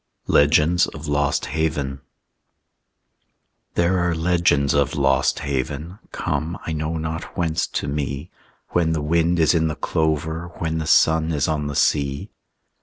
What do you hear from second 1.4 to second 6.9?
HAVEN There are legends of Lost Haven, Come, I